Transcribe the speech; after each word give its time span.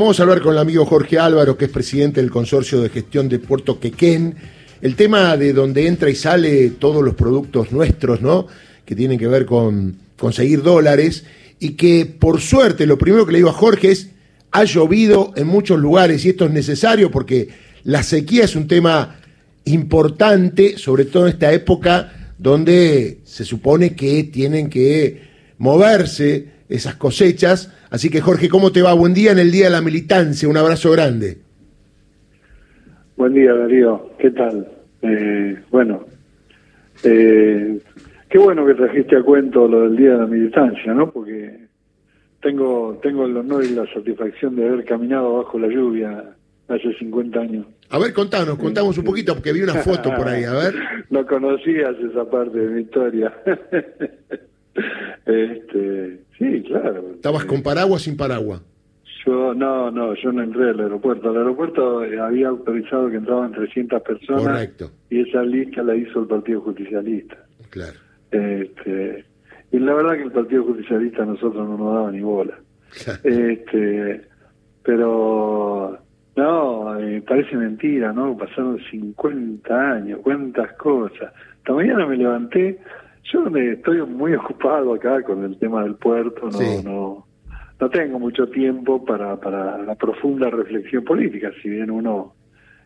Vamos 0.00 0.20
a 0.20 0.22
hablar 0.22 0.40
con 0.42 0.52
el 0.52 0.60
amigo 0.60 0.86
Jorge 0.86 1.18
Álvaro, 1.18 1.58
que 1.58 1.64
es 1.64 1.72
presidente 1.72 2.20
del 2.20 2.30
Consorcio 2.30 2.80
de 2.80 2.88
Gestión 2.88 3.28
de 3.28 3.40
Puerto 3.40 3.80
Quequén. 3.80 4.36
El 4.80 4.94
tema 4.94 5.36
de 5.36 5.52
donde 5.52 5.88
entra 5.88 6.08
y 6.08 6.14
sale 6.14 6.70
todos 6.70 7.02
los 7.02 7.16
productos 7.16 7.72
nuestros, 7.72 8.22
¿no? 8.22 8.46
Que 8.84 8.94
tienen 8.94 9.18
que 9.18 9.26
ver 9.26 9.44
con 9.44 9.96
conseguir 10.16 10.62
dólares 10.62 11.24
y 11.58 11.70
que 11.70 12.06
por 12.06 12.40
suerte, 12.40 12.86
lo 12.86 12.96
primero 12.96 13.26
que 13.26 13.32
le 13.32 13.38
digo 13.38 13.50
a 13.50 13.54
Jorge 13.54 13.90
es, 13.90 14.10
ha 14.52 14.62
llovido 14.62 15.32
en 15.34 15.48
muchos 15.48 15.80
lugares 15.80 16.24
y 16.24 16.28
esto 16.28 16.44
es 16.44 16.52
necesario 16.52 17.10
porque 17.10 17.48
la 17.82 18.04
sequía 18.04 18.44
es 18.44 18.54
un 18.54 18.68
tema 18.68 19.18
importante, 19.64 20.78
sobre 20.78 21.06
todo 21.06 21.26
en 21.26 21.32
esta 21.32 21.52
época 21.52 22.30
donde 22.38 23.18
se 23.24 23.44
supone 23.44 23.96
que 23.96 24.22
tienen 24.22 24.70
que 24.70 25.22
moverse 25.58 26.57
esas 26.68 26.96
cosechas. 26.96 27.74
Así 27.90 28.10
que 28.10 28.20
Jorge, 28.20 28.48
¿cómo 28.48 28.72
te 28.72 28.82
va? 28.82 28.92
Buen 28.92 29.14
día 29.14 29.32
en 29.32 29.38
el 29.38 29.50
Día 29.50 29.66
de 29.66 29.70
la 29.70 29.80
Militancia, 29.80 30.48
un 30.48 30.56
abrazo 30.56 30.90
grande. 30.92 31.38
Buen 33.16 33.34
día 33.34 33.52
Darío, 33.52 34.10
¿qué 34.18 34.30
tal? 34.30 34.68
Eh, 35.02 35.58
bueno, 35.70 36.04
eh, 37.02 37.80
qué 38.28 38.38
bueno 38.38 38.66
que 38.66 38.74
trajiste 38.74 39.16
a 39.16 39.22
cuento 39.22 39.66
lo 39.66 39.82
del 39.82 39.96
Día 39.96 40.12
de 40.12 40.18
la 40.18 40.26
Militancia, 40.26 40.94
¿no? 40.94 41.10
Porque 41.10 41.66
tengo, 42.40 42.98
tengo 43.02 43.26
el 43.26 43.36
honor 43.36 43.64
y 43.64 43.70
la 43.70 43.86
satisfacción 43.92 44.54
de 44.56 44.68
haber 44.68 44.84
caminado 44.84 45.38
bajo 45.38 45.58
la 45.58 45.68
lluvia 45.68 46.24
hace 46.68 46.92
50 46.98 47.40
años. 47.40 47.66
A 47.90 47.98
ver, 47.98 48.12
contanos, 48.12 48.58
contamos 48.58 48.98
un 48.98 49.04
poquito, 49.04 49.34
porque 49.34 49.52
vi 49.52 49.62
una 49.62 49.74
foto 49.76 50.14
por 50.14 50.28
ahí, 50.28 50.44
a 50.44 50.52
ver. 50.52 50.74
no 51.10 51.26
conocías 51.26 51.96
esa 51.98 52.28
parte 52.30 52.58
de 52.58 52.68
mi 52.68 52.82
historia. 52.82 53.32
este, 55.26 56.20
sí, 56.38 56.62
claro. 56.62 57.10
¿Estabas 57.14 57.44
con 57.44 57.62
paraguas 57.62 58.02
sin 58.02 58.16
paraguas? 58.16 58.62
Yo, 59.26 59.52
no, 59.54 59.90
no, 59.90 60.14
yo 60.14 60.32
no 60.32 60.42
entré 60.42 60.70
al 60.70 60.80
aeropuerto. 60.80 61.30
Al 61.30 61.36
aeropuerto 61.38 62.00
había 62.00 62.48
autorizado 62.48 63.10
que 63.10 63.16
entraban 63.16 63.52
300 63.52 64.02
personas. 64.02 64.42
Correcto. 64.42 64.90
Y 65.10 65.28
esa 65.28 65.42
lista 65.42 65.82
la 65.82 65.96
hizo 65.96 66.20
el 66.20 66.26
Partido 66.26 66.60
Justicialista. 66.62 67.36
Claro. 67.70 67.98
Este, 68.30 69.24
y 69.72 69.78
la 69.78 69.94
verdad 69.94 70.14
que 70.14 70.22
el 70.22 70.32
Partido 70.32 70.64
Justicialista 70.64 71.24
a 71.24 71.26
nosotros 71.26 71.68
no 71.68 71.76
nos 71.76 71.94
daba 71.94 72.12
ni 72.12 72.20
bola. 72.20 72.58
Este, 73.22 74.22
pero 74.82 75.98
no, 76.36 76.98
eh, 76.98 77.22
parece 77.26 77.56
mentira, 77.56 78.12
¿no? 78.12 78.36
Pasaron 78.36 78.78
50 78.90 79.92
años, 79.92 80.20
cuántas 80.22 80.72
cosas. 80.74 81.32
Esta 81.58 81.72
mañana 81.74 82.06
me 82.06 82.16
levanté, 82.16 82.78
yo 83.32 83.50
me 83.50 83.72
estoy 83.72 84.02
muy 84.02 84.34
ocupado 84.34 84.94
acá 84.94 85.22
con 85.22 85.44
el 85.44 85.58
tema 85.58 85.82
del 85.82 85.96
puerto, 85.96 86.48
no, 86.50 86.82
no, 86.82 87.26
no 87.80 87.90
tengo 87.90 88.18
mucho 88.18 88.48
tiempo 88.48 89.04
para, 89.04 89.36
para 89.36 89.78
la 89.78 89.94
profunda 89.94 90.50
reflexión 90.50 91.04
política, 91.04 91.50
si 91.62 91.68
bien 91.68 91.90
uno 91.90 92.34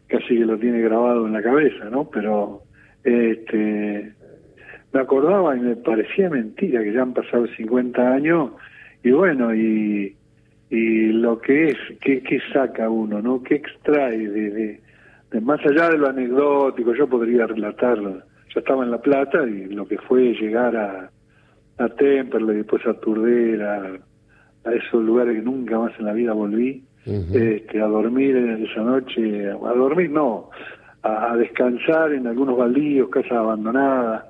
casi 0.06 0.36
que 0.36 0.44
lo 0.44 0.58
tiene 0.58 0.80
grabado 0.80 1.26
en 1.26 1.32
la 1.32 1.42
cabeza, 1.42 1.84
¿no? 1.90 2.08
Pero 2.10 2.62
este 3.02 4.12
me 4.92 5.00
acordaba 5.00 5.56
y 5.56 5.60
me 5.60 5.76
parecía 5.76 6.28
mentira 6.28 6.82
que 6.82 6.92
ya 6.92 7.02
han 7.02 7.14
pasado 7.14 7.46
50 7.46 8.12
años 8.12 8.50
y 9.02 9.10
bueno, 9.10 9.54
y 9.54 10.14
y 10.72 11.12
lo 11.12 11.38
que 11.38 11.68
es, 11.68 11.76
qué, 12.00 12.22
qué 12.22 12.40
saca 12.50 12.88
uno, 12.88 13.20
¿no? 13.20 13.42
¿Qué 13.42 13.56
extrae 13.56 14.26
de, 14.26 14.80
de, 15.30 15.40
más 15.42 15.60
allá 15.66 15.90
de 15.90 15.98
lo 15.98 16.08
anecdótico? 16.08 16.94
Yo 16.94 17.06
podría 17.06 17.46
relatarlo. 17.46 18.22
Yo 18.54 18.60
estaba 18.60 18.84
en 18.84 18.90
La 18.90 19.00
Plata 19.00 19.42
y 19.44 19.66
lo 19.66 19.86
que 19.86 19.98
fue 19.98 20.34
llegar 20.34 20.76
a, 20.76 21.10
a 21.78 21.88
Temperley, 21.88 22.58
después 22.58 22.86
a 22.86 22.94
Turdera, 22.94 23.98
a 24.64 24.72
esos 24.72 25.02
lugares 25.02 25.36
que 25.36 25.42
nunca 25.42 25.78
más 25.78 25.92
en 25.98 26.06
la 26.06 26.12
vida 26.12 26.32
volví, 26.32 26.84
este, 27.04 27.80
a 27.80 27.86
dormir 27.86 28.36
esa 28.36 28.82
noche, 28.82 29.50
a 29.50 29.72
dormir 29.74 30.10
no, 30.10 30.50
a, 31.02 31.36
descansar 31.36 32.12
en 32.12 32.26
algunos 32.26 32.56
baldíos, 32.56 33.08
casas 33.08 33.32
abandonadas, 33.32 34.24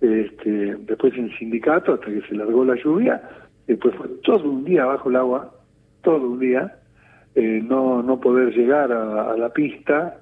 este, 0.00 0.76
después 0.76 1.12
en 1.14 1.30
sindicato 1.36 1.94
hasta 1.94 2.06
que 2.06 2.22
se 2.22 2.34
largó 2.34 2.64
la 2.64 2.76
lluvia, 2.76 3.22
después 3.66 3.94
fue 3.96 4.08
todo 4.22 4.48
un 4.48 4.64
día 4.64 4.86
bajo 4.86 5.10
el 5.10 5.16
agua, 5.16 5.54
todo 6.02 6.30
un 6.30 6.38
día, 6.38 6.78
eh, 7.34 7.62
no, 7.62 8.02
no 8.02 8.20
poder 8.20 8.54
llegar 8.54 8.92
a, 8.92 9.36
la 9.36 9.48
pista. 9.50 10.18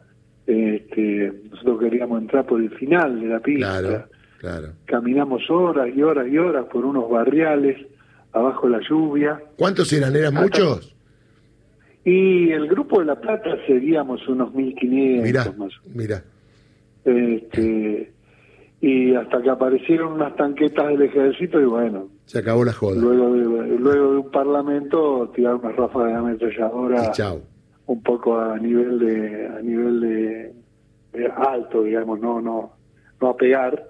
Este, 0.47 1.33
nosotros 1.51 1.81
queríamos 1.81 2.21
entrar 2.21 2.47
por 2.47 2.61
el 2.61 2.71
final 2.71 3.21
de 3.21 3.27
la 3.29 3.41
pista. 3.41 4.09
Claro, 4.39 4.73
Caminamos 4.87 5.49
horas 5.51 5.89
y 5.95 6.03
horas 6.03 6.27
y 6.29 6.37
horas 6.37 6.67
por 6.67 6.85
unos 6.85 7.09
barriales 7.09 7.77
abajo 8.33 8.69
la 8.69 8.81
lluvia. 8.81 9.41
¿Cuántos 9.57 9.93
eran? 9.93 10.17
¿Eran 10.17 10.35
muchos? 10.35 10.97
Y 12.05 12.51
el 12.51 12.67
grupo 12.67 12.99
de 12.99 13.07
La 13.07 13.21
Plata 13.21 13.51
seríamos 13.67 14.27
unos 14.27 14.53
1500 14.53 15.23
mirá, 15.23 15.53
más. 15.57 15.73
Mira. 15.95 16.25
Este, 17.05 18.13
y 18.81 19.15
hasta 19.15 19.41
que 19.41 19.51
aparecieron 19.51 20.15
unas 20.15 20.35
tanquetas 20.35 20.89
del 20.89 21.03
ejército 21.03 21.61
y 21.61 21.65
bueno. 21.65 22.09
Se 22.27 22.39
acabó 22.39 22.65
la 22.65 22.73
joda. 22.73 23.01
Luego 23.01 23.33
de, 23.35 23.79
luego 23.79 24.13
de 24.13 24.19
un 24.19 24.31
parlamento 24.33 25.31
tirar 25.35 25.55
una 25.55 25.71
ráfaga 25.71 26.07
de 26.07 26.15
ametralladora 26.15 27.13
un 27.87 28.03
poco 28.03 28.39
a 28.39 28.59
nivel 28.59 28.99
de 28.99 29.47
a 29.47 29.61
nivel 29.61 30.01
de, 30.01 31.27
alto, 31.37 31.83
digamos, 31.83 32.21
no 32.21 32.41
no 32.41 32.73
no 33.21 33.29
a 33.29 33.37
pegar. 33.37 33.89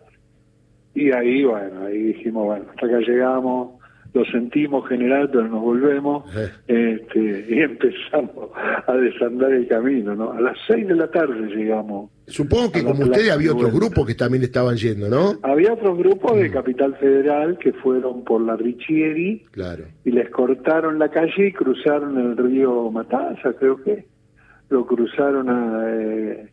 Y 0.94 1.10
ahí, 1.10 1.44
bueno, 1.44 1.86
ahí 1.86 1.98
dijimos, 1.98 2.44
bueno, 2.44 2.66
hasta 2.70 2.86
acá 2.86 2.98
llegamos, 2.98 3.81
lo 4.15 4.25
sentimos 4.27 4.87
general, 4.89 5.31
pero 5.31 5.49
nos 5.49 5.62
volvemos 5.62 6.25
Eh. 6.37 6.50
este, 6.69 7.47
y 7.49 7.59
empezamos 7.62 8.50
a 8.87 8.93
desandar 8.95 9.53
el 9.53 9.67
camino, 9.67 10.15
¿no? 10.15 10.33
A 10.33 10.41
las 10.41 10.56
seis 10.67 10.87
de 10.87 10.95
la 10.95 11.11
tarde 11.11 11.47
llegamos. 11.55 12.11
Supongo 12.27 12.71
que 12.72 12.84
como 12.84 13.05
ustedes 13.05 13.31
había 13.31 13.53
otros 13.53 13.72
grupos 13.72 14.06
que 14.06 14.15
también 14.15 14.43
estaban 14.43 14.77
yendo, 14.77 15.09
¿no? 15.09 15.33
Había 15.43 15.72
otros 15.72 15.97
grupos 15.99 16.37
Mm. 16.37 16.41
de 16.41 16.51
Capital 16.51 16.95
Federal 16.97 17.59
que 17.59 17.72
fueron 17.72 18.22
por 18.25 18.41
la 18.43 18.56
Richieri 18.56 19.45
Claro. 19.51 19.84
y 20.05 20.11
les 20.11 20.28
cortaron 20.31 20.99
la 20.99 21.09
calle 21.09 21.47
y 21.49 21.53
cruzaron 21.53 22.19
el 22.19 22.37
río 22.37 22.91
Matanza, 22.91 23.53
creo 23.59 23.83
que. 23.83 24.05
Lo 24.71 24.87
cruzaron, 24.87 25.51
a, 25.51 25.84
eh, 25.91 26.49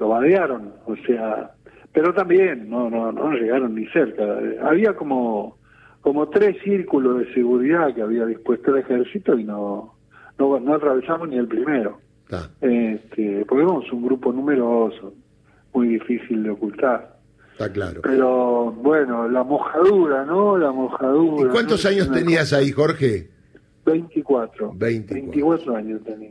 lo 0.00 0.08
vadearon, 0.08 0.72
o 0.86 0.96
sea, 1.06 1.52
pero 1.92 2.12
también 2.14 2.68
no, 2.68 2.90
no, 2.90 3.12
no 3.12 3.30
llegaron 3.32 3.76
ni 3.76 3.86
cerca. 3.88 4.24
Había 4.64 4.94
como, 4.94 5.56
como 6.00 6.28
tres 6.28 6.56
círculos 6.62 7.18
de 7.20 7.34
seguridad 7.34 7.94
que 7.94 8.02
había 8.02 8.26
dispuesto 8.26 8.74
el 8.74 8.82
ejército 8.82 9.38
y 9.38 9.44
no, 9.44 9.94
no, 10.38 10.60
no 10.60 10.74
atravesamos 10.74 11.28
ni 11.28 11.36
el 11.36 11.46
primero. 11.48 11.98
Este, 12.60 13.44
porque 13.46 13.64
somos 13.64 13.92
un 13.92 14.04
grupo 14.06 14.32
numeroso, 14.32 15.12
muy 15.74 15.88
difícil 15.88 16.42
de 16.44 16.50
ocultar. 16.50 17.16
Está 17.52 17.72
claro. 17.72 18.00
Pero 18.02 18.72
bueno, 18.72 19.28
la 19.28 19.42
mojadura, 19.42 20.24
¿no? 20.24 20.56
La 20.56 20.70
¿Y 20.70 20.74
mojadura. 20.74 21.52
cuántos 21.52 21.84
¿no? 21.84 21.90
Es 21.90 21.96
años 21.96 22.12
tenías 22.12 22.52
ahí, 22.52 22.70
Jorge? 22.70 23.28
24. 23.84 24.72
24. 24.74 25.14
24 25.20 25.76
años 25.76 26.00
tenía. 26.04 26.30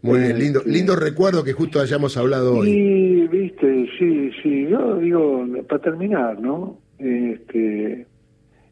Muy 0.00 0.20
bien, 0.20 0.38
lindo, 0.38 0.60
Este, 0.60 0.70
lindo 0.70 0.96
recuerdo 0.96 1.44
que 1.44 1.52
justo 1.52 1.80
hayamos 1.80 2.16
hablado 2.16 2.56
hoy. 2.58 2.70
Y, 2.70 3.26
viste, 3.28 3.88
sí, 3.98 4.30
sí, 4.42 4.68
yo 4.68 4.96
digo, 4.96 5.44
para 5.68 5.82
terminar, 5.82 6.40
¿no? 6.40 6.78
Este, 6.98 8.06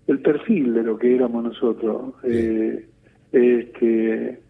el 0.07 0.21
perfil 0.21 0.75
de 0.75 0.83
lo 0.83 0.99
que 0.99 1.15
éramos 1.15 1.45
nosotros. 1.45 2.15
Eh, 2.25 2.87
este, 3.33 4.41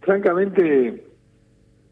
francamente, 0.00 1.04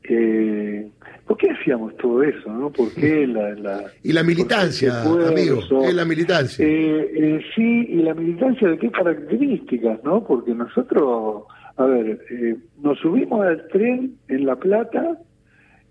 eh, 0.04 0.90
¿por 1.26 1.36
qué 1.36 1.50
hacíamos 1.50 1.96
todo 1.96 2.22
eso, 2.22 2.52
no? 2.52 2.70
¿Por 2.70 2.92
qué 2.94 3.26
la... 3.26 3.50
la 3.54 3.84
Y 4.02 4.12
la 4.12 4.22
militancia, 4.22 5.02
amigo, 5.02 5.60
es 5.84 5.94
la 5.94 6.04
militancia. 6.04 6.64
Eh, 6.64 7.10
eh, 7.14 7.40
sí, 7.54 7.86
y 7.88 8.02
la 8.02 8.14
militancia 8.14 8.68
de 8.68 8.78
qué 8.78 8.90
características, 8.90 10.02
¿no? 10.04 10.24
Porque 10.24 10.54
nosotros, 10.54 11.44
a 11.76 11.84
ver, 11.84 12.20
eh, 12.30 12.56
nos 12.82 12.98
subimos 12.98 13.44
al 13.44 13.66
tren 13.68 14.16
en 14.28 14.46
La 14.46 14.56
Plata 14.56 15.18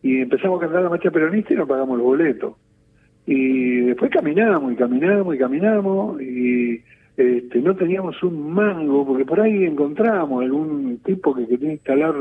y 0.01 0.21
empezamos 0.21 0.57
a 0.59 0.65
cantar 0.65 0.83
la 0.83 0.89
marcha 0.89 1.11
peronista 1.11 1.53
y 1.53 1.57
nos 1.57 1.67
pagamos 1.67 1.97
el 1.97 2.03
boleto. 2.03 2.57
Y 3.25 3.81
después 3.81 4.09
caminamos 4.09 4.73
y 4.73 4.75
caminamos 4.75 5.35
y 5.35 5.38
caminamos 5.38 6.21
y 6.21 6.81
este, 7.19 7.60
no 7.60 7.75
teníamos 7.75 8.24
un 8.24 8.54
mango, 8.54 9.06
porque 9.06 9.25
por 9.25 9.42
ahí 9.42 9.66
encontramos 9.66 10.42
algún 10.42 11.00
tipo 11.04 11.36
que 11.36 11.45
quería 11.48 11.74
instalar 11.74 12.16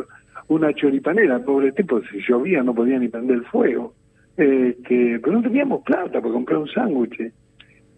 una 0.48 0.74
choripanera, 0.74 1.38
pobre 1.38 1.70
tipo, 1.70 2.00
si 2.02 2.18
llovía 2.20 2.64
no 2.64 2.74
podía 2.74 2.98
ni 2.98 3.06
prender 3.06 3.42
fuego. 3.44 3.94
Este, 4.36 5.20
pero 5.20 5.34
no 5.34 5.42
teníamos 5.42 5.84
plata 5.84 6.20
para 6.20 6.32
comprar 6.34 6.58
un 6.58 6.66
sándwich. 6.66 7.20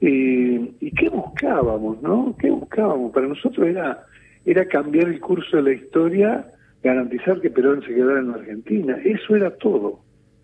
Eh, 0.02 0.72
¿Y 0.80 0.90
qué 0.90 1.08
buscábamos, 1.08 2.02
no? 2.02 2.36
¿Qué 2.38 2.50
buscábamos? 2.50 3.12
Para 3.12 3.28
nosotros 3.28 3.66
era, 3.66 4.04
era 4.44 4.66
cambiar 4.66 5.08
el 5.08 5.20
curso 5.20 5.56
de 5.56 5.62
la 5.62 5.72
historia, 5.72 6.48
garantizar 6.82 7.40
que 7.40 7.48
Perón 7.48 7.80
se 7.80 7.94
quedara 7.94 8.20
en 8.20 8.30
Argentina. 8.30 8.98
Eso 9.02 9.36
era 9.36 9.56
todo. 9.56 10.00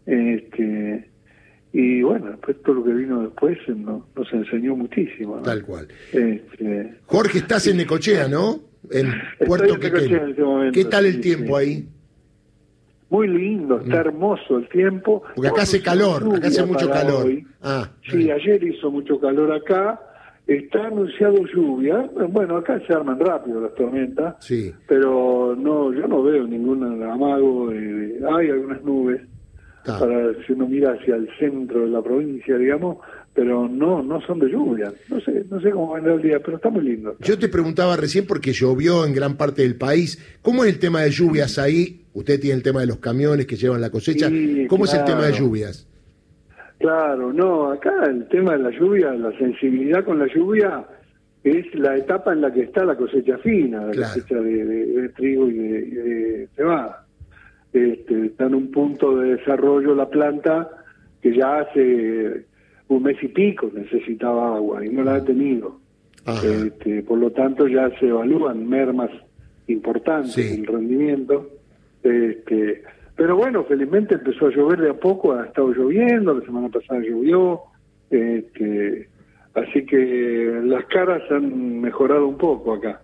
Este, 0.06 1.06
y 1.78 2.00
bueno, 2.00 2.30
después 2.30 2.56
todo 2.62 2.76
lo 2.76 2.84
que 2.84 2.92
vino 2.94 3.20
después 3.20 3.58
eh, 3.68 3.74
no- 3.76 4.06
nos 4.16 4.32
enseñó 4.32 4.74
muchísimo. 4.74 5.36
¿no? 5.36 5.42
Tal 5.42 5.62
cual. 5.62 5.86
Este, 6.10 6.94
Jorge, 7.04 7.38
estás 7.40 7.66
en 7.66 7.76
Necochea, 7.76 8.28
¿no? 8.28 8.60
en 8.90 9.12
Puerto 9.46 9.78
Quequén. 9.78 10.14
Este 10.14 10.70
¿Qué 10.72 10.86
tal 10.86 11.04
el 11.04 11.20
tiempo 11.20 11.54
ahí? 11.54 11.86
Muy 13.10 13.28
lindo, 13.28 13.78
está 13.78 13.96
mm. 13.96 14.06
hermoso 14.06 14.56
el 14.56 14.68
tiempo. 14.70 15.22
Porque 15.34 15.48
acá 15.48 15.62
hace 15.62 15.82
calor, 15.82 16.36
acá 16.36 16.46
hace 16.48 16.64
mucho 16.64 16.88
calor. 16.88 17.30
Ah, 17.60 17.90
sí, 18.10 18.30
ayer 18.30 18.64
hizo 18.64 18.90
mucho 18.90 19.20
calor 19.20 19.52
acá. 19.52 20.00
Está 20.46 20.86
anunciado 20.86 21.44
lluvia. 21.44 22.08
Bueno, 22.30 22.56
acá 22.56 22.80
se 22.86 22.92
arman 22.94 23.20
rápido 23.20 23.60
las 23.60 23.74
tormentas. 23.74 24.36
Sí. 24.40 24.72
pero 24.88 25.54
no, 25.54 25.92
yo 25.92 26.06
no 26.08 26.22
veo 26.22 26.46
ningún 26.46 26.82
amago. 27.02 27.68
hay 27.68 28.48
algunas 28.48 28.82
nubes 28.82 29.20
para 29.86 30.34
si 30.44 30.52
uno 30.52 30.66
mira 30.66 30.92
hacia 30.92 31.16
el 31.16 31.28
centro 31.38 31.80
de 31.80 31.88
la 31.88 32.02
provincia, 32.02 32.56
digamos, 32.56 32.98
pero 33.32 33.68
no 33.68 34.02
no 34.02 34.20
son 34.22 34.38
de 34.40 34.48
lluvia. 34.48 34.92
No 35.08 35.20
sé, 35.20 35.44
no 35.50 35.60
sé 35.60 35.70
cómo 35.70 35.94
vendrá 35.94 36.14
el 36.14 36.22
día, 36.22 36.40
pero 36.44 36.56
está 36.56 36.70
muy 36.70 36.82
lindo. 36.82 37.16
Yo 37.20 37.38
te 37.38 37.48
preguntaba 37.48 37.96
recién 37.96 38.26
porque 38.26 38.52
llovió 38.52 39.04
en 39.04 39.14
gran 39.14 39.36
parte 39.36 39.62
del 39.62 39.76
país. 39.76 40.18
¿Cómo 40.42 40.64
es 40.64 40.72
el 40.72 40.78
tema 40.78 41.02
de 41.02 41.10
lluvias 41.10 41.58
ahí? 41.58 42.04
Usted 42.14 42.40
tiene 42.40 42.56
el 42.56 42.62
tema 42.62 42.80
de 42.80 42.86
los 42.86 42.98
camiones 42.98 43.46
que 43.46 43.56
llevan 43.56 43.80
la 43.80 43.90
cosecha. 43.90 44.28
¿Cómo 44.68 44.84
es 44.84 44.94
el 44.94 45.04
tema 45.04 45.26
de 45.26 45.32
lluvias? 45.32 45.86
Claro, 46.78 47.32
no, 47.32 47.72
acá 47.72 48.04
el 48.06 48.28
tema 48.28 48.52
de 48.52 48.58
la 48.58 48.70
lluvia, 48.70 49.12
la 49.12 49.36
sensibilidad 49.38 50.04
con 50.04 50.18
la 50.18 50.26
lluvia 50.26 50.84
es 51.42 51.74
la 51.74 51.96
etapa 51.96 52.32
en 52.32 52.42
la 52.42 52.52
que 52.52 52.62
está 52.62 52.84
la 52.84 52.96
cosecha 52.96 53.38
fina, 53.38 53.86
la 53.86 53.94
cosecha 53.94 54.34
de, 54.34 55.08
trigo 55.16 55.48
y 55.48 55.54
de 55.54 56.48
cebada 56.54 57.05
este, 57.76 58.26
está 58.26 58.46
en 58.46 58.54
un 58.54 58.70
punto 58.70 59.18
de 59.18 59.36
desarrollo 59.36 59.94
la 59.94 60.08
planta 60.08 60.68
que 61.20 61.36
ya 61.36 61.60
hace 61.60 62.46
un 62.88 63.02
mes 63.02 63.16
y 63.22 63.28
pico 63.28 63.70
necesitaba 63.74 64.56
agua 64.56 64.84
y 64.84 64.88
no 64.88 65.02
la 65.02 65.16
ha 65.16 65.24
tenido. 65.24 65.80
Este, 66.26 67.02
por 67.02 67.18
lo 67.18 67.30
tanto 67.30 67.68
ya 67.68 67.88
se 68.00 68.08
evalúan 68.08 68.68
mermas 68.68 69.10
importantes 69.68 70.38
en 70.38 70.60
el 70.60 70.66
rendimiento. 70.66 71.50
Este, 72.02 72.82
pero 73.14 73.36
bueno, 73.36 73.64
felizmente 73.64 74.14
empezó 74.14 74.46
a 74.46 74.50
llover 74.50 74.80
de 74.80 74.90
a 74.90 74.94
poco, 74.94 75.32
ha 75.32 75.46
estado 75.46 75.72
lloviendo, 75.72 76.34
la 76.34 76.44
semana 76.44 76.68
pasada 76.68 77.00
llovió, 77.00 77.60
este, 78.10 79.08
así 79.54 79.86
que 79.86 80.60
las 80.64 80.84
caras 80.86 81.22
han 81.30 81.80
mejorado 81.80 82.26
un 82.26 82.36
poco 82.36 82.74
acá. 82.74 83.00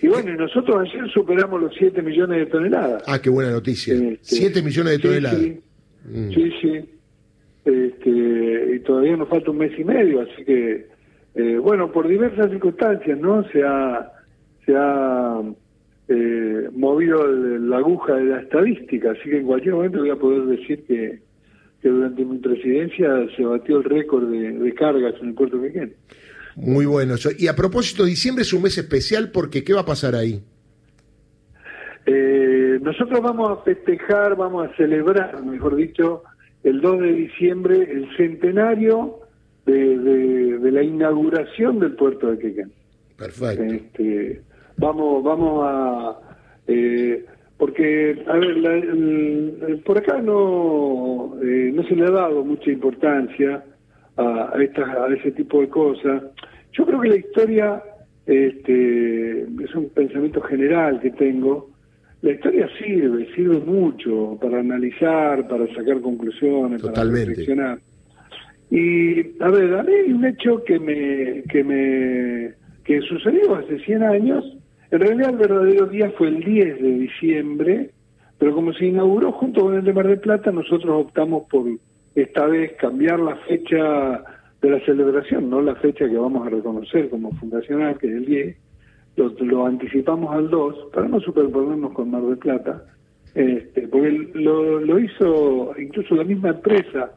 Y 0.00 0.08
bueno, 0.08 0.32
y 0.32 0.36
nosotros 0.36 0.88
ayer 0.88 1.10
superamos 1.10 1.60
los 1.60 1.74
7 1.76 2.02
millones 2.02 2.38
de 2.38 2.46
toneladas. 2.46 3.02
Ah, 3.06 3.20
qué 3.20 3.30
buena 3.30 3.50
noticia. 3.50 3.94
7 3.94 4.18
este, 4.22 4.62
millones 4.62 4.92
de 4.92 4.98
toneladas. 4.98 5.40
Mm. 6.04 6.30
Sí, 6.30 6.52
sí. 6.60 6.98
Este, 7.64 8.76
y 8.76 8.80
todavía 8.80 9.16
nos 9.16 9.28
falta 9.28 9.50
un 9.50 9.58
mes 9.58 9.72
y 9.78 9.84
medio, 9.84 10.22
así 10.22 10.44
que, 10.44 10.86
eh, 11.34 11.58
bueno, 11.58 11.92
por 11.92 12.08
diversas 12.08 12.50
circunstancias, 12.50 13.18
¿no? 13.18 13.44
Se 13.50 13.62
ha, 13.62 14.10
se 14.64 14.74
ha 14.74 15.42
eh, 16.08 16.68
movido 16.72 17.26
la 17.26 17.76
aguja 17.78 18.14
de 18.14 18.24
la 18.24 18.40
estadística, 18.40 19.10
así 19.10 19.28
que 19.28 19.38
en 19.38 19.46
cualquier 19.46 19.74
momento 19.74 19.98
voy 19.98 20.10
a 20.10 20.16
poder 20.16 20.46
decir 20.46 20.82
que, 20.86 21.18
que 21.82 21.88
durante 21.88 22.24
mi 22.24 22.38
presidencia 22.38 23.26
se 23.36 23.44
batió 23.44 23.78
el 23.78 23.84
récord 23.84 24.30
de, 24.30 24.74
cargas 24.74 25.14
en 25.20 25.28
el 25.28 25.34
puerto 25.34 25.60
Quequén. 25.60 25.92
Muy 26.60 26.86
bueno. 26.86 27.14
Y 27.38 27.46
a 27.46 27.54
propósito, 27.54 28.04
diciembre 28.04 28.42
es 28.42 28.52
un 28.52 28.62
mes 28.62 28.76
especial 28.78 29.30
porque 29.30 29.62
¿qué 29.62 29.74
va 29.74 29.82
a 29.82 29.86
pasar 29.86 30.16
ahí? 30.16 30.42
Eh, 32.04 32.78
nosotros 32.82 33.20
vamos 33.20 33.50
a 33.50 33.62
festejar, 33.62 34.34
vamos 34.36 34.68
a 34.68 34.76
celebrar, 34.76 35.40
mejor 35.44 35.76
dicho, 35.76 36.24
el 36.64 36.80
2 36.80 37.00
de 37.00 37.12
diciembre 37.12 37.88
el 37.90 38.08
centenario 38.16 39.20
de, 39.66 40.58
la 40.72 40.82
inauguración 40.82 41.78
del 41.78 41.94
puerto 41.94 42.30
de 42.30 42.38
Quequén. 42.38 42.72
Perfecto. 43.16 43.62
Este, 43.62 44.42
vamos, 44.76 45.22
vamos 45.22 45.64
a... 45.64 46.18
Eh, 46.66 47.24
porque, 47.56 48.24
a 48.26 48.36
ver, 48.36 49.82
por 49.84 49.98
acá 49.98 50.20
no, 50.20 51.36
eh, 51.42 51.70
no 51.72 51.82
se 51.84 51.96
le 51.96 52.04
ha 52.04 52.10
dado 52.10 52.44
mucha 52.44 52.70
importancia 52.70 53.64
a, 54.18 54.52
a, 54.52 55.04
a 55.04 55.14
ese 55.14 55.32
tipo 55.32 55.60
de 55.60 55.68
cosas. 55.68 56.22
Yo 56.72 56.84
creo 56.84 57.00
que 57.00 57.08
la 57.08 57.16
historia, 57.16 57.82
este, 58.26 59.42
es 59.42 59.74
un 59.74 59.88
pensamiento 59.90 60.40
general 60.42 61.00
que 61.00 61.10
tengo, 61.12 61.70
la 62.20 62.32
historia 62.32 62.68
sirve, 62.78 63.32
sirve 63.34 63.60
mucho 63.60 64.36
para 64.40 64.58
analizar, 64.58 65.46
para 65.46 65.66
sacar 65.74 66.00
conclusiones, 66.00 66.82
para 66.82 67.04
reflexionar. 67.04 67.78
Y, 68.70 69.40
a 69.40 69.48
ver, 69.50 69.74
a 69.74 69.82
mí 69.82 69.92
hay 69.92 70.12
un 70.12 70.24
hecho 70.26 70.62
que 70.64 70.78
me, 70.78 71.42
que 71.44 71.64
me, 71.64 72.54
que 72.84 73.00
sucedió 73.02 73.54
hace 73.54 73.78
100 73.78 74.02
años, 74.02 74.44
en 74.90 75.00
realidad 75.00 75.30
el 75.30 75.36
verdadero 75.36 75.86
día 75.86 76.10
fue 76.18 76.28
el 76.28 76.40
10 76.40 76.82
de 76.82 76.92
diciembre, 76.98 77.90
pero 78.38 78.54
como 78.54 78.72
se 78.72 78.86
inauguró 78.86 79.32
junto 79.32 79.62
con 79.62 79.74
el 79.76 79.84
de 79.84 79.92
Mar 79.92 80.08
del 80.08 80.20
Plata, 80.20 80.50
nosotros 80.50 81.06
optamos 81.06 81.44
por 81.50 81.66
esta 82.22 82.46
vez 82.46 82.72
cambiar 82.78 83.20
la 83.20 83.36
fecha 83.36 84.22
de 84.60 84.70
la 84.70 84.80
celebración, 84.84 85.48
no 85.48 85.60
la 85.60 85.76
fecha 85.76 86.08
que 86.08 86.16
vamos 86.16 86.46
a 86.46 86.50
reconocer 86.50 87.08
como 87.10 87.32
fundacional, 87.32 87.98
que 87.98 88.08
es 88.08 88.14
el 88.14 88.24
10, 88.26 88.56
lo, 89.16 89.66
anticipamos 89.66 90.34
al 90.34 90.50
2 90.50 90.90
para 90.92 91.08
no 91.08 91.20
superponernos 91.20 91.92
con 91.92 92.10
Mar 92.10 92.22
del 92.22 92.38
Plata, 92.38 92.84
este, 93.34 93.88
porque 93.88 94.30
lo, 94.34 94.80
lo 94.80 94.98
hizo 94.98 95.74
incluso 95.78 96.14
la 96.14 96.24
misma 96.24 96.50
empresa 96.50 97.12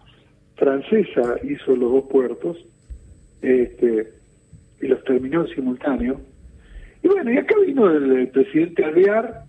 francesa, 0.56 1.38
hizo 1.44 1.75
los 1.75 1.92
dos 1.92 2.04
puertos 2.06 2.57
este, 3.42 4.07
y 4.81 4.88
los 4.88 5.04
terminó 5.04 5.42
en 5.42 5.56
simultáneo. 5.56 6.21
Y 7.04 7.07
bueno, 7.07 7.31
y 7.31 7.38
acá 7.38 7.56
vino 7.65 7.89
el, 7.89 8.27
presidente 8.30 8.86
Alvear, 8.86 9.45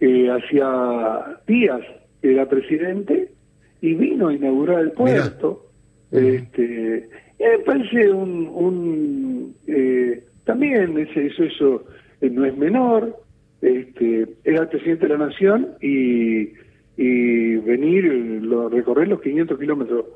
que 0.00 0.30
hacía 0.30 1.40
días 1.46 1.80
era 2.22 2.48
presidente, 2.48 3.30
y 3.80 3.94
vino 3.94 4.28
a 4.28 4.34
inaugurar 4.34 4.80
el 4.80 4.92
puerto. 4.92 5.66
Este, 6.10 7.08
y 7.38 7.42
me 7.42 7.58
parece 7.64 8.10
un, 8.10 8.48
un 8.48 9.54
eh, 9.66 10.24
también 10.44 10.98
ese, 10.98 11.26
eso, 11.26 11.44
eso 11.44 11.84
eh, 12.20 12.30
no 12.30 12.44
es 12.44 12.56
menor, 12.56 13.14
este, 13.60 14.26
era 14.44 14.62
el 14.62 14.68
presidente 14.68 15.06
de 15.06 15.18
la 15.18 15.26
nación 15.26 15.68
y, 15.80 16.52
y 16.96 17.56
venir, 17.56 18.04
lo, 18.42 18.68
recorrer 18.68 19.08
los 19.08 19.20
500 19.20 19.58
kilómetros 19.58 20.06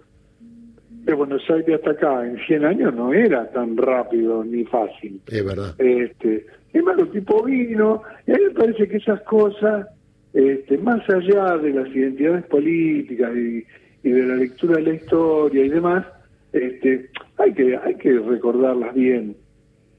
de 1.05 1.15
Buenos 1.15 1.43
Aires 1.51 1.77
hasta 1.77 1.91
acá 1.91 2.27
en 2.27 2.39
100 2.47 2.65
años 2.65 2.95
no 2.95 3.13
era 3.13 3.51
tan 3.51 3.77
rápido 3.77 4.45
ni 4.45 4.65
fácil. 4.65 5.21
Es 5.27 5.45
verdad. 5.45 5.75
Este, 5.79 6.47
es 6.73 6.83
más, 6.83 6.99
el 6.99 7.11
tipo 7.11 7.43
vino, 7.43 8.03
y 8.27 8.33
a 8.33 8.35
mí 8.37 8.45
me 8.45 8.51
parece 8.51 8.89
que 8.89 8.97
esas 8.99 9.21
cosas, 9.23 9.89
este, 10.35 10.79
más 10.79 11.09
allá 11.11 11.59
de 11.59 11.71
las 11.73 11.89
identidades 11.89 12.45
políticas 12.47 13.31
y, 13.37 13.65
de 14.03 14.27
la 14.27 14.37
lectura 14.37 14.77
de 14.77 14.83
la 14.83 14.95
historia 14.95 15.65
y 15.65 15.69
demás, 15.69 16.07
este, 16.53 17.09
hay 17.39 17.53
que 17.53 17.77
hay 17.77 17.95
que 17.97 18.19
recordarlas 18.19 18.95
bien, 18.95 19.37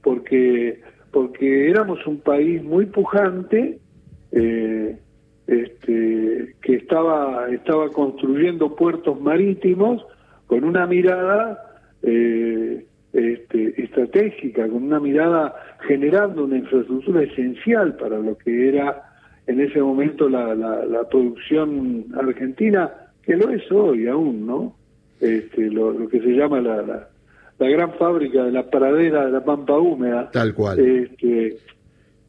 porque 0.02 0.80
porque 1.10 1.70
éramos 1.70 2.04
un 2.06 2.20
país 2.20 2.62
muy 2.62 2.86
pujante, 2.86 3.78
eh, 4.32 4.98
este, 5.46 6.54
que 6.60 6.74
estaba 6.74 7.48
estaba 7.50 7.88
construyendo 7.90 8.74
puertos 8.74 9.20
marítimos 9.20 10.04
con 10.46 10.64
una 10.64 10.86
mirada 10.86 11.80
eh, 12.02 12.84
este, 13.12 13.82
estratégica, 13.82 14.68
con 14.68 14.82
una 14.82 15.00
mirada 15.00 15.54
generando 15.86 16.44
una 16.44 16.58
infraestructura 16.58 17.22
esencial 17.22 17.96
para 17.96 18.18
lo 18.18 18.36
que 18.36 18.68
era 18.68 19.13
en 19.46 19.60
ese 19.60 19.80
momento 19.80 20.28
la, 20.28 20.54
la 20.54 21.08
producción 21.08 22.06
argentina 22.16 22.90
que 23.22 23.36
lo 23.36 23.50
es 23.50 23.70
hoy 23.70 24.06
aún, 24.06 24.46
¿no? 24.46 24.76
Este, 25.20 25.70
lo, 25.70 26.08
que 26.08 26.20
se 26.20 26.28
llama 26.28 26.60
la, 26.60 26.82
la, 26.82 27.68
gran 27.68 27.94
fábrica 27.94 28.44
de 28.44 28.52
la 28.52 28.68
pradera 28.68 29.26
de 29.26 29.32
la 29.32 29.44
pampa 29.44 29.78
húmeda. 29.78 30.30
Tal 30.30 30.54
cual. 30.54 30.78
Este, 30.78 31.56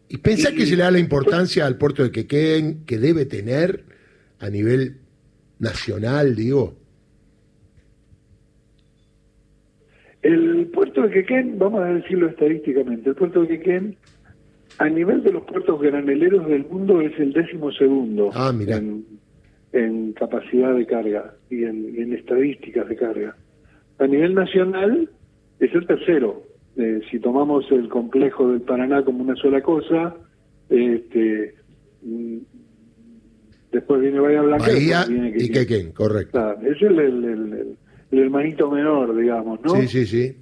¿Y 0.08 0.18
pensá 0.18 0.52
que 0.54 0.66
se 0.66 0.76
le 0.76 0.84
da 0.84 0.92
la 0.92 1.00
importancia 1.00 1.66
al 1.66 1.78
puerto 1.78 2.04
de 2.04 2.12
Quequén 2.12 2.86
que 2.86 2.98
debe 2.98 3.26
tener 3.26 3.84
a 4.40 4.50
nivel 4.50 4.98
nacional, 5.60 6.36
digo? 6.36 6.76
El 10.22 10.68
puerto 10.68 11.02
de 11.02 11.10
Quequén, 11.10 11.60
vamos 11.60 11.82
a 11.82 11.88
decirlo 11.88 12.30
estadísticamente, 12.30 13.10
el 13.10 13.16
puerto 13.16 13.42
de 13.42 13.48
Quequén 13.48 13.98
a 14.78 14.90
nivel 14.90 15.24
de 15.24 15.32
los 15.32 15.44
puertos 15.44 15.82
graneleros 15.82 16.48
del 16.48 16.66
mundo 16.66 17.02
es 17.02 17.18
el 17.20 17.34
décimo 17.34 17.72
segundo. 17.72 18.32
Ah, 18.34 18.52
mira 18.54 18.80
en 19.76 20.14
capacidad 20.14 20.74
de 20.74 20.86
carga 20.86 21.36
y 21.50 21.66
en, 21.66 22.14
estadísticas 22.14 22.88
de 22.88 22.96
carga. 22.96 23.36
A 24.00 24.08
nivel 24.08 24.34
nacional 24.34 25.10
es 25.60 25.76
el 25.76 25.86
tercero. 25.86 26.44
Eh, 26.78 27.02
si 27.12 27.20
tomamos 27.20 27.70
el 27.72 27.90
complejo 27.90 28.52
del 28.52 28.62
Paraná 28.62 29.04
como 29.04 29.22
una 29.24 29.36
sola 29.36 29.62
cosa, 29.62 30.16
este, 30.70 31.56
mm, 32.04 32.38
después 33.72 34.02
viene 34.02 34.20
Bahía 34.20 34.42
Blanca. 34.42 34.66
Bahía 34.66 35.06
y 35.10 35.50
Quequén, 35.50 35.92
correcto. 35.92 36.56
es 36.62 36.82
el, 36.82 37.00
el, 37.00 37.78
hermanito 38.12 38.72
menor, 38.72 39.16
digamos, 39.16 39.60
¿no? 39.62 39.76
Sí, 39.76 39.88
sí, 39.88 40.06
sí. 40.06 40.38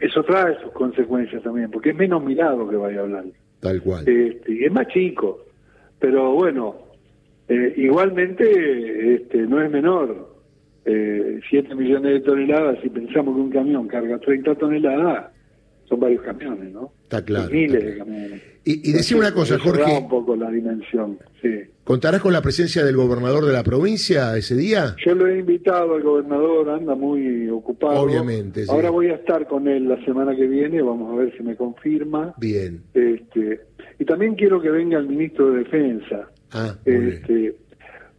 Eso 0.00 0.22
trae 0.22 0.58
sus 0.62 0.72
consecuencias 0.72 1.42
también, 1.42 1.70
porque 1.70 1.90
es 1.90 1.96
menos 1.96 2.24
mirado 2.24 2.66
que 2.68 2.76
Bahía 2.76 3.02
Blanca. 3.02 3.38
Tal 3.64 3.80
cual. 3.80 4.06
Este, 4.06 4.52
y 4.52 4.64
es 4.64 4.72
más 4.72 4.86
chico, 4.88 5.46
pero 5.98 6.32
bueno, 6.32 6.76
eh, 7.48 7.72
igualmente 7.78 9.14
este, 9.14 9.38
no 9.38 9.62
es 9.62 9.70
menor. 9.70 10.34
Eh, 10.84 11.40
7 11.48 11.74
millones 11.74 12.12
de 12.12 12.20
toneladas, 12.20 12.78
si 12.82 12.90
pensamos 12.90 13.34
que 13.34 13.40
un 13.40 13.50
camión 13.50 13.88
carga 13.88 14.18
30 14.18 14.54
toneladas, 14.56 15.32
son 15.88 15.98
varios 15.98 16.20
camiones, 16.20 16.74
¿no? 16.74 16.92
Está 17.04 17.24
claro. 17.24 17.50
Miles 17.50 17.82
está 17.82 17.90
de 17.90 17.98
camiones. 17.98 18.42
Y, 18.64 18.88
y 18.90 18.92
decime 18.92 19.20
una 19.20 19.34
cosa, 19.34 19.58
Jorge, 19.58 19.98
un 19.98 20.08
poco 20.08 20.34
la 20.36 20.50
dimensión, 20.50 21.18
sí. 21.42 21.50
¿contarás 21.84 22.22
con 22.22 22.32
la 22.32 22.40
presencia 22.40 22.82
del 22.82 22.96
gobernador 22.96 23.44
de 23.44 23.52
la 23.52 23.62
provincia 23.62 24.34
ese 24.38 24.56
día? 24.56 24.96
Yo 25.04 25.14
lo 25.14 25.26
he 25.28 25.38
invitado 25.38 25.94
al 25.96 26.02
gobernador, 26.02 26.70
anda 26.70 26.94
muy 26.94 27.48
ocupado. 27.50 28.00
Obviamente, 28.00 28.64
sí. 28.64 28.70
Ahora 28.70 28.88
voy 28.88 29.08
a 29.08 29.16
estar 29.16 29.46
con 29.46 29.68
él 29.68 29.86
la 29.86 30.02
semana 30.06 30.34
que 30.34 30.46
viene, 30.46 30.80
vamos 30.80 31.12
a 31.12 31.16
ver 31.16 31.36
si 31.36 31.42
me 31.42 31.56
confirma. 31.56 32.32
Bien. 32.38 32.80
Este, 32.94 33.60
y 33.98 34.04
también 34.06 34.34
quiero 34.34 34.60
que 34.62 34.70
venga 34.70 34.98
el 34.98 35.08
ministro 35.08 35.50
de 35.50 35.58
Defensa, 35.64 36.30
Ah, 36.52 36.74
bien. 36.86 37.08
este, 37.08 37.56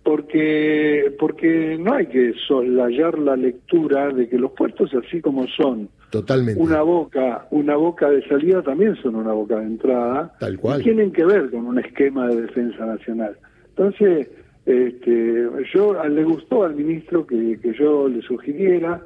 porque 0.03 1.15
porque 1.19 1.77
no 1.79 1.95
hay 1.95 2.05
que 2.07 2.33
soslayar 2.47 3.17
la 3.17 3.35
lectura 3.35 4.09
de 4.13 4.29
que 4.29 4.37
los 4.37 4.51
puertos 4.51 4.91
así 4.93 5.19
como 5.21 5.47
son 5.47 5.89
Totalmente. 6.19 6.61
una 6.61 6.81
boca 6.81 7.47
una 7.51 7.75
boca 7.75 8.09
de 8.09 8.25
salida 8.27 8.61
también 8.61 8.95
son 8.97 9.15
una 9.15 9.33
boca 9.33 9.59
de 9.59 9.65
entrada 9.65 10.33
Tal 10.39 10.57
cual. 10.59 10.79
y 10.81 10.83
tienen 10.83 11.11
que 11.11 11.25
ver 11.25 11.49
con 11.51 11.65
un 11.67 11.79
esquema 11.79 12.27
de 12.27 12.41
defensa 12.43 12.85
nacional 12.85 13.37
entonces 13.69 14.29
este 14.65 15.47
yo 15.73 16.03
le 16.07 16.23
gustó 16.23 16.63
al 16.63 16.75
ministro 16.75 17.27
que, 17.27 17.59
que 17.61 17.73
yo 17.73 18.07
le 18.07 18.21
sugiriera 18.21 19.01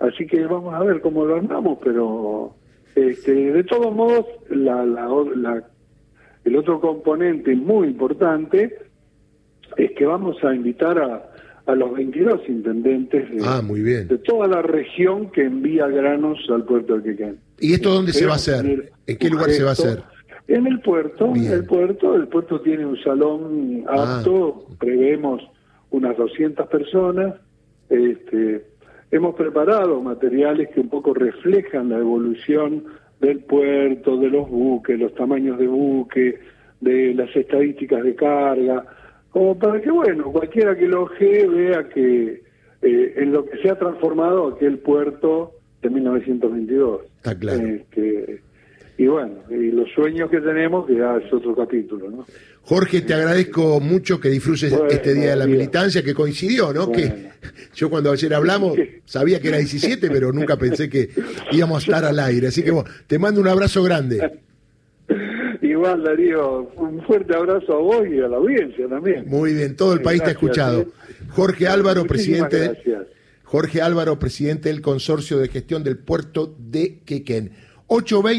así 0.00 0.26
que 0.26 0.44
vamos 0.46 0.74
a 0.74 0.80
ver 0.80 1.00
cómo 1.00 1.24
lo 1.24 1.36
armamos 1.36 1.78
pero 1.82 2.54
este 2.94 3.32
de 3.52 3.64
todos 3.64 3.94
modos 3.94 4.26
la, 4.50 4.84
la, 4.84 5.06
la 5.36 5.62
el 6.44 6.56
otro 6.56 6.80
componente 6.80 7.54
muy 7.54 7.88
importante 7.88 8.78
es 9.76 9.92
que 9.92 10.06
vamos 10.06 10.42
a 10.42 10.54
invitar 10.54 10.98
a, 10.98 11.30
a 11.68 11.74
los 11.74 11.92
22 11.92 12.40
intendentes 12.48 13.30
de, 13.30 13.38
Ah, 13.44 13.60
muy 13.62 13.82
bien. 13.82 14.08
de 14.08 14.16
toda 14.18 14.48
la 14.48 14.62
región 14.62 15.30
que 15.30 15.42
envía 15.44 15.86
granos 15.86 16.38
al 16.48 16.64
puerto 16.64 16.96
de 16.98 17.02
Quequén. 17.10 17.38
¿Y 17.60 17.74
esto 17.74 17.90
dónde 17.92 18.12
se 18.14 18.24
va 18.24 18.32
a 18.32 18.36
hacer? 18.36 18.90
¿En 19.06 19.16
qué 19.18 19.28
lugar 19.28 19.50
se 19.50 19.62
va 19.62 19.70
a 19.70 19.72
hacer? 19.74 20.02
En 20.48 20.66
el 20.66 20.80
puerto, 20.80 21.30
Bien. 21.32 21.52
el 21.52 21.66
puerto, 21.66 22.14
el 22.16 22.26
puerto 22.28 22.62
tiene 22.62 22.86
un 22.86 22.96
salón 23.02 23.84
Ah. 23.86 24.18
apto, 24.20 24.66
preveemos 24.80 25.42
unas 25.90 26.16
200 26.16 26.66
personas. 26.68 27.34
Este, 27.90 28.64
hemos 29.10 29.34
preparado 29.34 30.00
materiales 30.00 30.70
que 30.74 30.80
un 30.80 30.88
poco 30.88 31.12
reflejan 31.12 31.90
la 31.90 31.98
evolución 31.98 32.84
del 33.20 33.40
puerto, 33.40 34.16
de 34.16 34.28
los 34.30 34.48
buques, 34.48 34.98
los 34.98 35.14
tamaños 35.14 35.58
de 35.58 35.66
buque, 35.66 36.38
de 36.80 37.12
las 37.12 37.34
estadísticas 37.36 38.02
de 38.04 38.14
carga, 38.14 38.86
como 39.30 39.58
para 39.58 39.80
que, 39.80 39.90
bueno, 39.90 40.32
cualquiera 40.32 40.76
que 40.76 40.86
lo 40.86 41.08
vea 41.18 41.88
que 41.88 42.42
eh, 42.82 43.14
en 43.16 43.32
lo 43.32 43.44
que 43.44 43.58
se 43.58 43.70
ha 43.70 43.78
transformado 43.78 44.48
aquel 44.48 44.78
puerto 44.78 45.52
de 45.82 45.90
1922. 45.90 47.02
Está 47.16 47.38
claro. 47.38 47.66
Este, 47.66 48.40
y 48.96 49.06
bueno, 49.06 49.34
y 49.50 49.70
los 49.70 49.88
sueños 49.92 50.30
que 50.30 50.40
tenemos, 50.40 50.86
que 50.86 50.96
ya 50.96 51.16
es 51.16 51.32
otro 51.32 51.54
capítulo, 51.54 52.10
¿no? 52.10 52.26
Jorge, 52.62 53.00
te 53.00 53.14
agradezco 53.14 53.80
mucho 53.80 54.20
que 54.20 54.28
disfrutes 54.28 54.70
Bueno, 54.70 54.88
este 54.88 55.14
Día 55.14 55.30
de 55.30 55.36
la. 55.36 55.46
Militancia, 55.46 56.02
que 56.02 56.12
coincidió, 56.14 56.72
¿no? 56.72 56.88
Bueno. 56.88 56.92
Que 56.92 57.30
yo 57.74 57.88
cuando 57.88 58.10
ayer 58.10 58.34
hablamos 58.34 58.76
sabía 59.04 59.40
que 59.40 59.48
era 59.48 59.58
17, 59.58 60.10
pero 60.10 60.32
nunca 60.32 60.56
pensé 60.56 60.88
que 60.88 61.10
íbamos 61.52 61.82
a 61.82 61.86
estar 61.86 62.04
al 62.04 62.18
aire. 62.18 62.48
Así 62.48 62.62
que 62.62 62.70
bueno, 62.70 62.88
te 63.06 63.18
mando 63.18 63.40
un 63.40 63.48
abrazo 63.48 63.82
grande. 63.82 64.40
Igual, 65.78 66.02
Darío, 66.02 66.70
un 66.76 67.00
fuerte 67.02 67.34
abrazo 67.36 67.72
a 67.72 67.78
vos 67.78 68.06
y 68.08 68.18
a 68.20 68.26
la 68.28 68.36
audiencia 68.36 68.88
también. 68.88 69.24
Muy 69.28 69.52
bien, 69.54 69.76
todo 69.76 69.92
el 69.92 70.02
país 70.02 70.20
te 70.22 70.30
ha 70.30 70.32
Gracias, 70.34 70.42
escuchado. 70.42 70.80
eh. 70.80 70.88
Jorge 71.30 71.68
Álvaro, 71.68 72.04
Muchísimas 72.04 72.48
presidente, 72.48 72.82
gracias. 72.90 73.06
Jorge 73.44 73.80
Álvaro, 73.80 74.18
presidente 74.18 74.68
del 74.70 74.80
Consorcio 74.82 75.38
de 75.38 75.48
Gestión 75.48 75.84
del 75.84 75.98
Puerto 75.98 76.54
de 76.58 76.98
Quequén. 77.04 77.52
820 77.86 78.36